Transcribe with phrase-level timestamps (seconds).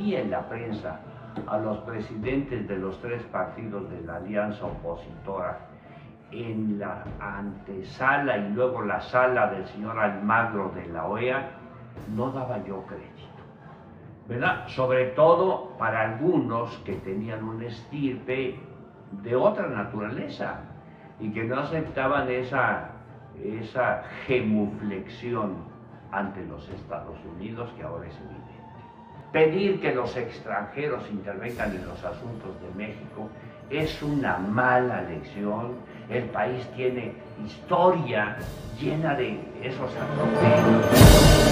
[0.00, 1.00] la prensa
[1.46, 5.58] a los presidentes de los tres partidos de la alianza opositora
[6.32, 11.50] en la antesala y luego la sala del señor Almagro de la OEA,
[12.14, 13.10] no daba yo crédito.
[14.28, 14.68] ¿Verdad?
[14.68, 18.58] Sobre todo para algunos que tenían un estirpe
[19.22, 20.60] de otra naturaleza
[21.18, 22.90] y que no aceptaban esa,
[23.42, 25.56] esa gemuflexión
[26.12, 28.50] ante los Estados Unidos que ahora es evidente.
[29.32, 33.28] Pedir que los extranjeros intervengan en los asuntos de México
[33.70, 35.76] es una mala lección.
[36.08, 37.12] El país tiene
[37.44, 38.36] historia
[38.80, 41.49] llena de esos atropellos.